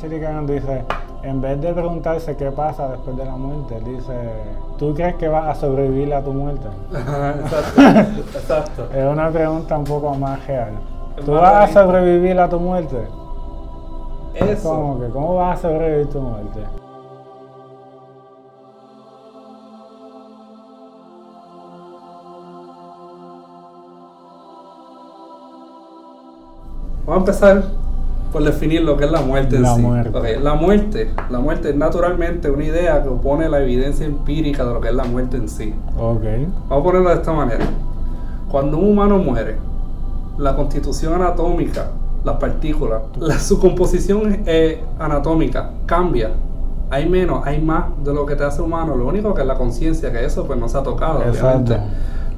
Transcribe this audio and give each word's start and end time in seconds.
Chirican 0.00 0.46
dice, 0.46 0.84
en 1.24 1.40
vez 1.40 1.60
de 1.60 1.72
preguntarse 1.72 2.36
qué 2.36 2.52
pasa 2.52 2.88
después 2.88 3.16
de 3.16 3.24
la 3.24 3.36
muerte, 3.36 3.80
dice, 3.80 4.14
¿tú 4.78 4.94
crees 4.94 5.16
que 5.16 5.26
vas 5.26 5.48
a 5.48 5.60
sobrevivir 5.60 6.14
a 6.14 6.22
tu 6.22 6.32
muerte? 6.32 6.68
exacto, 6.92 8.20
exacto. 8.38 8.88
Es 8.94 9.04
una 9.04 9.28
pregunta 9.30 9.76
un 9.76 9.84
poco 9.84 10.14
más 10.14 10.46
real. 10.46 10.74
¿Tú 11.24 11.32
más 11.32 11.42
vas 11.42 11.70
a 11.70 11.82
sobrevivir 11.82 12.38
a 12.38 12.48
tu 12.48 12.60
muerte? 12.60 13.08
Eso. 14.34 14.70
¿Cómo 14.70 15.00
que? 15.00 15.08
¿Cómo 15.08 15.34
vas 15.34 15.58
a 15.58 15.62
sobrevivir 15.62 16.08
tu 16.10 16.20
muerte? 16.20 16.60
Vamos 27.04 27.16
a 27.16 27.18
empezar 27.20 27.87
por 28.32 28.42
definir 28.44 28.82
lo 28.82 28.96
que 28.96 29.04
es 29.06 29.10
la 29.10 29.20
muerte 29.22 29.56
en 29.56 29.62
La 29.62 29.74
sí. 29.74 29.80
muerte. 29.82 30.18
Ok, 30.18 30.26
La 30.42 30.54
muerte. 30.54 31.10
La 31.30 31.38
muerte 31.38 31.70
es 31.70 31.76
naturalmente 31.76 32.50
una 32.50 32.64
idea 32.64 33.02
que 33.02 33.08
opone 33.08 33.48
la 33.48 33.60
evidencia 33.60 34.04
empírica 34.06 34.64
de 34.64 34.74
lo 34.74 34.80
que 34.80 34.88
es 34.88 34.94
la 34.94 35.04
muerte 35.04 35.36
en 35.38 35.48
sí. 35.48 35.74
Ok. 35.98 36.22
Vamos 36.68 36.80
a 36.80 36.84
ponerlo 36.84 37.08
de 37.10 37.14
esta 37.16 37.32
manera. 37.32 37.64
Cuando 38.50 38.78
un 38.78 38.90
humano 38.92 39.18
muere, 39.18 39.56
la 40.38 40.54
constitución 40.54 41.14
anatómica, 41.14 41.86
las 42.24 42.36
partículas, 42.36 43.02
la- 43.18 43.38
su 43.38 43.58
composición 43.58 44.38
eh, 44.46 44.82
anatómica 44.98 45.70
cambia. 45.86 46.30
Hay 46.90 47.08
menos, 47.08 47.46
hay 47.46 47.60
más 47.60 47.84
de 48.02 48.14
lo 48.14 48.24
que 48.24 48.34
te 48.34 48.44
hace 48.44 48.62
humano. 48.62 48.94
Lo 48.96 49.06
único 49.06 49.34
que 49.34 49.42
es 49.42 49.46
la 49.46 49.54
conciencia, 49.56 50.10
que 50.12 50.24
eso 50.24 50.44
pues 50.46 50.58
no 50.58 50.68
se 50.68 50.78
ha 50.78 50.82
tocado, 50.82 51.22
Exacto. 51.22 51.46
obviamente. 51.74 51.78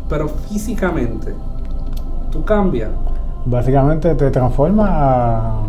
Pero 0.09 0.29
físicamente, 0.29 1.33
tú 2.33 2.45
cambias. 2.45 2.91
Básicamente 3.45 4.15
te 4.17 4.31
transforma 4.31 4.87
a... 4.89 5.63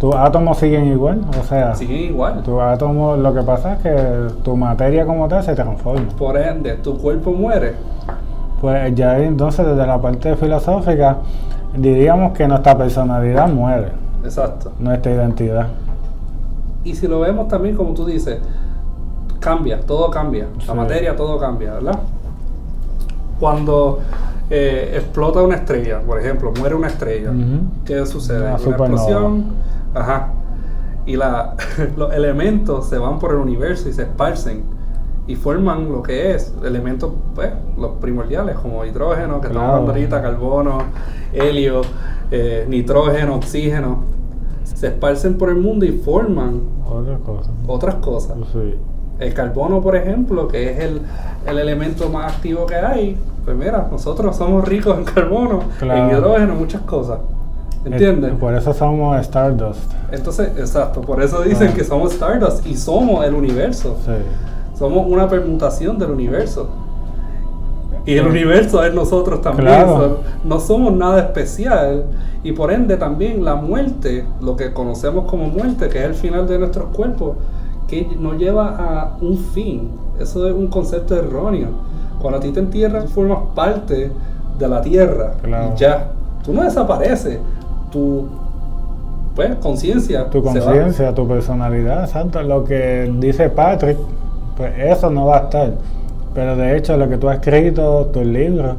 Tus 0.00 0.14
átomos 0.14 0.58
siguen 0.58 0.86
igual, 0.86 1.22
o 1.40 1.42
sea, 1.44 1.74
Siguen 1.74 2.02
igual. 2.12 2.42
tus 2.44 2.60
átomos, 2.60 3.18
lo 3.18 3.34
que 3.34 3.42
pasa 3.42 3.72
es 3.74 3.78
que 3.80 4.26
tu 4.44 4.56
materia 4.56 5.04
como 5.04 5.26
tal 5.26 5.42
se 5.42 5.54
transforma. 5.56 6.06
Por 6.16 6.36
ende, 6.36 6.74
tu 6.74 6.96
cuerpo 6.98 7.32
muere. 7.32 7.74
Pues 8.60 8.94
ya 8.94 9.18
entonces 9.18 9.66
desde 9.66 9.86
la 9.86 10.00
parte 10.00 10.36
filosófica 10.36 11.18
diríamos 11.76 12.32
que 12.32 12.46
nuestra 12.46 12.78
personalidad 12.78 13.48
muere, 13.48 13.88
Exacto. 14.24 14.70
nuestra 14.78 15.12
identidad. 15.12 15.66
Y 16.84 16.94
si 16.94 17.08
lo 17.08 17.20
vemos 17.20 17.48
también, 17.48 17.74
como 17.76 17.92
tú 17.92 18.04
dices, 18.06 18.38
cambia, 19.40 19.80
todo 19.80 20.10
cambia. 20.10 20.46
La 20.58 20.72
Sí. 20.72 20.78
materia, 20.78 21.16
todo 21.16 21.38
cambia, 21.38 21.74
¿verdad? 21.74 21.98
Cuando 23.40 23.98
eh, 24.50 24.94
explota 24.96 25.42
una 25.42 25.56
estrella, 25.56 26.00
por 26.00 26.18
ejemplo, 26.18 26.52
muere 26.58 26.74
una 26.74 26.86
estrella, 26.86 27.30
Ujú. 27.30 27.84
¿qué 27.84 28.06
sucede? 28.06 28.38
Una 28.40 28.54
Una, 28.56 28.68
explosión, 28.70 29.44
ajá, 29.94 30.32
y 31.06 31.16
la, 31.16 31.54
los 31.96 32.12
elementos 32.12 32.88
se 32.88 32.98
van 32.98 33.18
por 33.18 33.30
el 33.32 33.38
universo 33.38 33.88
y 33.88 33.92
se 33.92 34.02
esparcen 34.02 34.64
y 35.26 35.36
forman 35.36 35.90
lo 35.92 36.02
que 36.02 36.34
es 36.34 36.54
elementos, 36.64 37.12
pues, 37.34 37.50
los 37.76 37.92
primordiales, 38.00 38.56
como 38.56 38.84
hidrógeno, 38.86 39.40
que 39.40 39.48
estamos 39.48 39.68
hablando 39.70 39.92
ahorita, 39.92 40.22
carbono, 40.22 40.78
helio, 41.34 41.82
eh, 42.30 42.64
nitrógeno, 42.68 43.34
oxígeno. 43.36 44.04
Se 44.64 44.86
esparcen 44.86 45.36
por 45.36 45.50
el 45.50 45.56
mundo 45.56 45.84
y 45.84 45.92
forman 45.92 46.60
Otra 46.86 47.18
cosa. 47.18 47.50
otras 47.66 47.94
cosas. 47.96 48.36
Sí. 48.52 48.74
El 49.18 49.34
carbono, 49.34 49.82
por 49.82 49.96
ejemplo, 49.96 50.48
que 50.48 50.70
es 50.70 50.78
el, 50.80 51.02
el 51.46 51.58
elemento 51.58 52.08
más 52.08 52.32
activo 52.32 52.64
que 52.64 52.76
hay, 52.76 53.18
pues 53.44 53.54
mira, 53.56 53.86
nosotros 53.90 54.34
somos 54.36 54.66
ricos 54.66 54.96
en 54.96 55.04
carbono, 55.04 55.60
Claro. 55.78 56.00
en 56.10 56.16
hidrógeno, 56.16 56.54
muchas 56.54 56.82
cosas. 56.82 57.18
¿Entiendes? 57.84 58.32
Eh, 58.32 58.36
Por 58.38 58.54
eso 58.54 58.72
somos 58.74 59.18
Stardust. 59.20 59.80
Entonces, 60.10 60.48
exacto, 60.58 61.00
por 61.00 61.22
eso 61.22 61.42
dicen 61.42 61.70
Ah. 61.72 61.74
que 61.74 61.84
somos 61.84 62.12
Stardust 62.12 62.66
y 62.66 62.76
somos 62.76 63.24
el 63.24 63.34
universo. 63.34 63.96
Sí. 64.04 64.12
Somos 64.78 65.06
una 65.10 65.28
permutación 65.28 65.98
del 65.98 66.10
universo. 66.10 66.68
Y 68.04 68.16
el 68.16 68.26
universo 68.26 68.82
es 68.84 68.94
nosotros 68.94 69.42
también. 69.42 69.68
Claro. 69.68 70.18
no 70.44 70.60
somos 70.60 70.92
nada 70.94 71.18
especial. 71.20 72.04
Y 72.42 72.52
por 72.52 72.72
ende 72.72 72.96
también 72.96 73.44
la 73.44 73.54
muerte, 73.56 74.24
lo 74.40 74.56
que 74.56 74.72
conocemos 74.72 75.26
como 75.30 75.48
muerte, 75.48 75.88
que 75.88 75.98
es 75.98 76.04
el 76.04 76.14
final 76.14 76.46
de 76.48 76.58
nuestros 76.58 76.86
cuerpos, 76.94 77.36
que 77.86 78.08
nos 78.18 78.38
lleva 78.38 78.68
a 78.78 79.16
un 79.20 79.36
fin. 79.36 79.90
Eso 80.18 80.46
es 80.48 80.54
un 80.54 80.68
concepto 80.68 81.16
erróneo. 81.16 81.68
Cuando 82.20 82.38
a 82.38 82.40
ti 82.40 82.50
te 82.50 82.60
entierran, 82.60 83.08
formas 83.08 83.38
parte 83.54 84.10
de 84.58 84.68
la 84.68 84.80
tierra. 84.80 85.32
Claro. 85.42 85.72
Y 85.74 85.78
ya. 85.78 86.08
Tú 86.44 86.52
no 86.54 86.62
desapareces. 86.62 87.38
Tu 87.90 88.28
pues, 89.34 89.54
conciencia. 89.56 90.28
Tu 90.30 90.42
conciencia, 90.42 91.14
tu 91.14 91.28
personalidad, 91.28 92.04
exacto. 92.04 92.42
Lo 92.42 92.64
que 92.64 93.12
dice 93.18 93.48
Patrick, 93.50 93.96
pues 94.56 94.72
eso 94.78 95.10
no 95.10 95.26
va 95.26 95.38
a 95.38 95.40
estar. 95.44 95.74
Pero 96.34 96.56
de 96.56 96.76
hecho, 96.76 96.96
lo 96.96 97.08
que 97.08 97.18
tú 97.18 97.28
has 97.28 97.36
escrito, 97.36 98.06
tus 98.06 98.26
libros, 98.26 98.76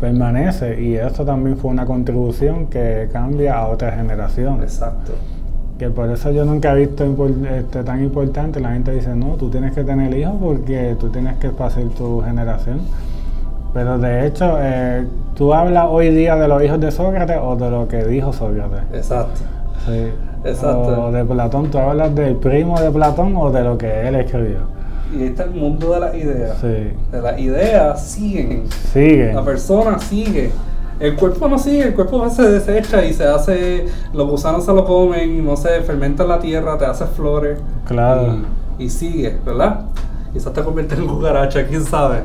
permanece. 0.00 0.82
Y 0.82 0.96
eso 0.96 1.24
también 1.24 1.56
fue 1.56 1.70
una 1.70 1.86
contribución 1.86 2.66
que 2.66 3.08
cambia 3.12 3.58
a 3.58 3.68
otras 3.68 3.94
generaciones. 3.94 4.74
Exacto. 4.74 5.12
Que 5.78 5.88
por 5.88 6.10
eso 6.10 6.30
yo 6.30 6.44
nunca 6.44 6.72
he 6.72 6.86
visto 6.86 7.04
este, 7.50 7.82
tan 7.82 8.02
importante. 8.02 8.60
La 8.60 8.72
gente 8.72 8.92
dice, 8.92 9.14
no, 9.14 9.36
tú 9.36 9.48
tienes 9.48 9.72
que 9.72 9.84
tener 9.84 10.14
hijos 10.14 10.34
porque 10.40 10.96
tú 11.00 11.08
tienes 11.08 11.38
que 11.38 11.48
pasar 11.50 11.84
tu 11.96 12.20
generación. 12.20 12.80
Pero 13.72 13.98
de 13.98 14.26
hecho, 14.26 14.56
eh, 14.58 15.06
tú 15.34 15.54
hablas 15.54 15.86
hoy 15.88 16.10
día 16.10 16.36
de 16.36 16.48
los 16.48 16.62
hijos 16.62 16.80
de 16.80 16.90
Sócrates 16.90 17.38
o 17.40 17.56
de 17.56 17.70
lo 17.70 17.86
que 17.86 18.04
dijo 18.04 18.32
Sócrates. 18.32 18.80
Exacto. 18.92 19.40
Sí. 19.86 20.10
Exacto. 20.44 21.04
O 21.06 21.12
de 21.12 21.24
Platón, 21.24 21.70
tú 21.70 21.78
hablas 21.78 22.14
del 22.14 22.36
primo 22.36 22.80
de 22.80 22.90
Platón 22.90 23.36
o 23.36 23.50
de 23.50 23.62
lo 23.62 23.78
que 23.78 24.08
él 24.08 24.14
escribió. 24.16 24.58
Y 25.12 25.22
ahí 25.22 25.28
está 25.28 25.44
el 25.44 25.50
mundo 25.50 25.92
de 25.92 26.00
las 26.00 26.14
ideas. 26.14 26.56
Sí. 26.60 26.92
De 27.12 27.20
las 27.20 27.38
ideas 27.38 28.02
siguen. 28.02 28.64
Sigue. 28.92 29.32
La 29.32 29.44
persona 29.44 29.98
sigue. 29.98 30.50
El 30.98 31.16
cuerpo 31.16 31.48
no 31.48 31.58
sigue, 31.58 31.84
el 31.84 31.94
cuerpo 31.94 32.28
se 32.28 32.42
desecha 32.42 33.02
y 33.04 33.14
se 33.14 33.24
hace, 33.24 33.86
los 34.12 34.28
gusanos 34.28 34.66
se 34.66 34.72
lo 34.74 34.84
comen, 34.84 35.42
no 35.44 35.56
sé, 35.56 35.80
fermenta 35.80 36.24
en 36.24 36.28
la 36.28 36.38
tierra, 36.38 36.76
te 36.76 36.84
hace 36.84 37.06
flores. 37.06 37.58
Claro. 37.86 38.36
Y, 38.78 38.84
y 38.84 38.90
sigue, 38.90 39.38
¿verdad? 39.44 39.86
Quizás 40.32 40.52
te 40.52 40.62
convierte 40.62 40.94
en 40.94 41.06
cucaracha, 41.06 41.66
quién 41.66 41.84
sabe. 41.84 42.22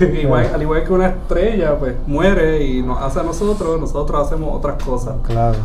igual, 0.22 0.50
al 0.52 0.62
igual 0.62 0.84
que 0.84 0.92
una 0.92 1.08
estrella, 1.08 1.78
pues 1.78 1.94
muere 2.06 2.64
y 2.64 2.82
nos 2.82 3.00
hace 3.00 3.20
a 3.20 3.22
nosotros, 3.22 3.80
nosotros 3.80 4.26
hacemos 4.26 4.56
otras 4.56 4.82
cosas. 4.82 5.14
Claro. 5.24 5.58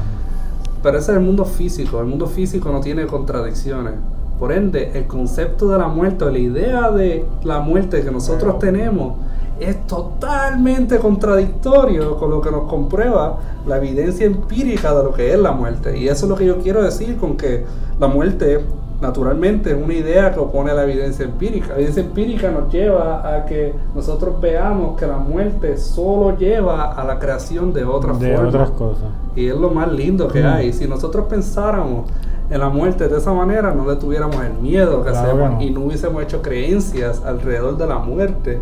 Pero 0.84 0.98
ese 0.98 1.12
es 1.12 1.18
el 1.18 1.24
mundo 1.24 1.46
físico. 1.46 2.00
El 2.00 2.06
mundo 2.06 2.28
físico 2.28 2.72
no 2.72 2.80
tiene 2.80 3.06
contradicciones. 3.08 3.94
Por 4.40 4.54
ende, 4.54 4.92
el 4.94 5.06
concepto 5.06 5.68
de 5.68 5.78
la 5.78 5.88
muerte, 5.88 6.26
la 6.32 6.38
idea 6.38 6.92
de 6.92 7.26
la 7.44 7.60
muerte 7.60 8.02
que 8.02 8.12
nosotros 8.12 8.58
tenemos, 8.60 9.16
es 9.60 9.86
totalmente 9.88 11.00
contradictorio 11.00 12.16
con 12.18 12.30
lo 12.32 12.42
que 12.42 12.52
nos 12.52 12.64
comprueba 12.70 13.38
la 13.68 13.78
evidencia 13.78 14.26
empírica 14.26 14.94
de 14.94 15.04
lo 15.04 15.14
que 15.14 15.34
es 15.34 15.40
la 15.40 15.52
muerte. 15.52 15.98
Y 15.98 16.08
eso 16.08 16.26
es 16.26 16.30
lo 16.30 16.36
que 16.36 16.46
yo 16.46 16.58
quiero 16.60 16.82
decir 16.84 17.18
con 17.18 17.36
que 17.38 17.66
la 18.00 18.08
muerte, 18.08 18.64
naturalmente, 19.02 19.72
es 19.72 19.78
una 19.84 19.94
idea 19.94 20.34
que 20.34 20.40
opone 20.40 20.72
a 20.72 20.74
la 20.74 20.84
evidencia 20.84 21.26
empírica. 21.26 21.68
La 21.70 21.76
evidencia 21.76 22.04
empírica 22.04 22.52
nos 22.52 22.72
lleva 22.72 23.36
a 23.36 23.46
que 23.46 23.74
nosotros 23.96 24.40
veamos 24.42 24.98
que 24.98 25.08
la 25.08 25.18
muerte 25.18 25.78
solo 25.78 26.38
lleva 26.38 26.94
a 26.94 27.04
la 27.04 27.20
creación 27.20 27.74
de 27.74 27.84
otras 27.86 28.20
De 28.20 28.36
formas. 28.36 28.54
otras 28.54 28.72
cosas. 28.72 29.06
Y 29.36 29.48
es 29.48 29.56
lo 29.56 29.70
más 29.72 29.92
lindo 29.92 30.28
que 30.28 30.42
Mm. 30.42 30.48
hay. 30.48 30.74
Si 30.74 30.88
nosotros 30.88 31.26
pensáramos 31.30 32.06
en 32.50 32.60
la 32.60 32.70
muerte 32.70 33.08
de 33.08 33.18
esa 33.18 33.32
manera, 33.32 33.74
no 33.74 33.88
le 33.88 33.96
tuviéramos 33.98 34.38
el 34.44 34.54
miedo 34.54 35.04
que 35.04 35.12
Claro 35.12 35.28
hacemos 35.28 35.50
que 35.50 35.56
no. 35.56 35.62
y 35.62 35.70
no 35.72 35.82
hubiésemos 35.86 36.24
hecho 36.24 36.42
creencias 36.42 37.22
alrededor 37.24 37.78
de 37.78 37.86
la 37.88 38.00
muerte 38.00 38.60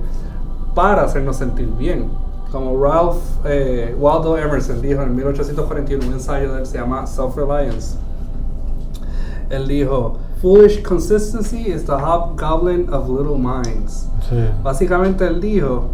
para 0.77 1.03
hacernos 1.03 1.35
sentir 1.37 1.67
bien. 1.77 2.05
Como 2.51 2.81
Ralph 2.81 3.17
eh, 3.45 3.95
Waldo 3.99 4.37
Emerson 4.37 4.79
dijo 4.81 5.01
en 5.01 5.15
1841, 5.15 6.05
un 6.07 6.13
ensayo 6.13 6.53
de 6.53 6.59
él 6.61 6.65
se 6.67 6.77
llama 6.77 7.05
Self-Reliance. 7.07 7.97
Él 9.49 9.67
dijo, 9.67 10.17
Foolish 10.41 10.83
consistency 10.83 11.67
is 11.67 11.85
the 11.85 11.93
hobgoblin 11.93 12.93
of 12.93 13.09
little 13.09 13.37
minds. 13.37 14.07
Sí. 14.29 14.35
Básicamente 14.63 15.25
él 15.25 15.41
dijo, 15.41 15.85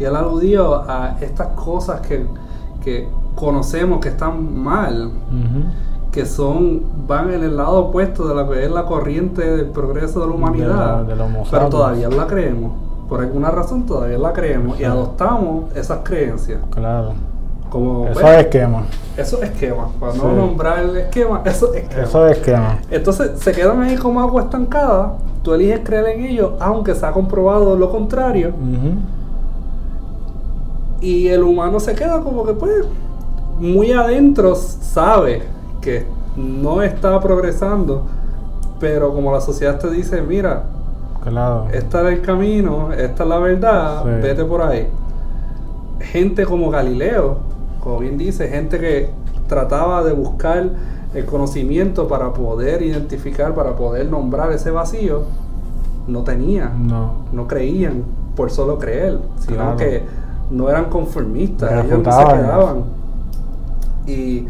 y 0.00 0.04
él 0.04 0.16
aludió 0.16 0.82
a 0.90 1.16
estas 1.20 1.48
cosas 1.48 2.00
que, 2.00 2.26
que 2.82 3.08
conocemos 3.36 4.00
que 4.00 4.08
están 4.08 4.58
mal, 4.62 5.06
Ujú. 5.06 6.10
que 6.12 6.24
son, 6.26 6.82
van 7.06 7.30
en 7.32 7.44
el 7.44 7.56
lado 7.56 7.86
opuesto 7.86 8.26
de 8.26 8.34
lo 8.34 8.50
que 8.50 8.64
es 8.64 8.70
la 8.70 8.84
corriente 8.86 9.56
del 9.56 9.66
progreso 9.66 10.20
de 10.20 10.26
la 10.26 10.32
humanidad, 10.32 10.68
De 10.68 10.74
la- 10.74 11.04
del 11.04 11.20
Homo 11.20 11.44
pero 11.50 11.68
todavía 11.68 12.08
la 12.08 12.26
creemos. 12.26 12.72
Por 13.08 13.20
alguna 13.20 13.50
razón 13.50 13.84
todavía 13.86 14.18
la 14.18 14.32
creemos 14.32 14.80
y 14.80 14.84
adoptamos 14.84 15.74
esas 15.76 15.98
creencias. 16.02 16.58
Claro. 16.70 17.12
Como, 17.70 18.04
Eso 18.06 18.20
pues, 18.20 18.26
es 18.36 18.44
esquema. 18.44 18.82
esos 19.16 19.42
esquemas, 19.42 19.88
para 19.98 20.14
no 20.14 20.22
Sí. 20.22 20.28
nombrar 20.36 20.78
el 20.78 20.96
esquema, 20.96 21.42
esos 21.44 21.74
esquemas. 21.74 22.08
Eso 22.08 22.26
es 22.28 22.38
esquema. 22.38 22.78
Entonces 22.90 23.32
se 23.40 23.52
quedan 23.52 23.82
ahí 23.82 23.96
como 23.96 24.20
agua 24.20 24.42
estancada. 24.42 25.14
Tú 25.42 25.52
eliges 25.54 25.80
creer 25.84 26.06
en 26.16 26.24
ellos, 26.24 26.52
aunque 26.60 26.94
se 26.94 27.04
ha 27.04 27.12
comprobado 27.12 27.76
lo 27.76 27.90
contrario. 27.90 28.52
Y 31.00 31.28
el 31.28 31.42
humano 31.42 31.80
se 31.80 31.94
queda 31.94 32.20
como 32.20 32.44
que, 32.46 32.54
pues, 32.54 32.86
muy 33.58 33.92
adentro 33.92 34.54
sabe 34.54 35.42
que 35.80 36.06
no 36.36 36.82
está 36.82 37.20
progresando, 37.20 38.02
Pero 38.80 39.14
como 39.14 39.32
la 39.32 39.40
sociedad 39.40 39.78
te 39.78 39.88
dice, 39.88 40.20
mira, 40.20 40.64
Claro. 41.24 41.66
este 41.72 41.96
es 41.98 42.04
el 42.18 42.20
camino, 42.22 42.92
esta 42.92 43.22
es 43.22 43.28
la 43.28 43.38
verdad, 43.38 44.02
Sí. 44.04 44.10
vete 44.22 44.44
por 44.44 44.62
ahí. 44.62 44.88
Gente 46.00 46.44
como 46.44 46.70
Galileo, 46.70 47.38
como 47.80 47.98
bien 47.98 48.18
dice, 48.18 48.48
gente 48.48 48.78
que 48.78 49.10
trataba 49.48 50.02
de 50.04 50.12
buscar 50.12 50.70
el 51.14 51.24
conocimiento 51.26 52.08
para 52.08 52.32
poder 52.32 52.82
identificar, 52.82 53.54
para 53.54 53.74
poder 53.76 54.08
nombrar 54.10 54.52
ese 54.52 54.70
vacío, 54.70 55.22
no 56.08 56.22
tenía, 56.22 56.68
No. 56.76 57.12
no 57.32 57.46
creían 57.46 58.02
por 58.36 58.50
solo 58.50 58.78
creer, 58.78 59.18
sino 59.38 59.56
Claro. 59.56 59.76
que 59.76 60.02
no 60.50 60.68
eran 60.68 60.86
conformistas, 60.86 61.84
ellos 61.84 62.02
no 62.04 62.12
se 62.12 62.24
quedaban. 62.34 62.76
Y 64.06 64.46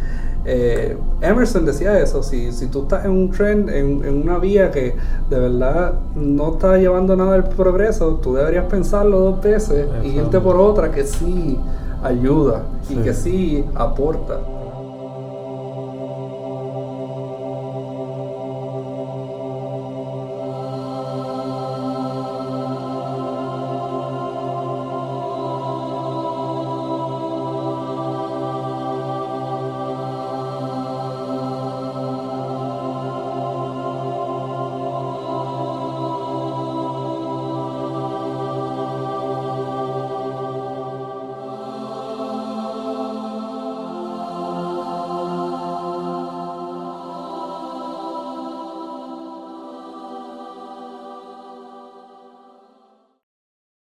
eh, 0.46 0.96
Emerson 1.20 1.64
decía 1.64 1.98
eso, 2.00 2.22
si, 2.22 2.52
si 2.52 2.66
tú 2.66 2.82
estás 2.82 3.04
en 3.04 3.10
un 3.12 3.30
tren, 3.30 3.68
en, 3.68 4.04
en 4.04 4.22
una 4.22 4.38
vía 4.38 4.70
que 4.70 4.94
de 5.30 5.38
verdad 5.38 5.94
no 6.14 6.54
está 6.54 6.76
llevando 6.76 7.16
nada 7.16 7.34
al 7.34 7.48
progreso, 7.48 8.16
tú 8.22 8.34
deberías 8.34 8.66
pensarlo 8.66 9.18
dos 9.20 9.42
veces 9.42 9.86
y 10.02 10.08
irte 10.08 10.38
por 10.40 10.56
otra 10.56 10.90
que 10.90 11.04
sí 11.04 11.58
ayuda 12.02 12.62
y 12.90 12.94
Sí. 12.94 13.00
que 13.02 13.14
sí 13.14 13.64
aporta. 13.74 14.38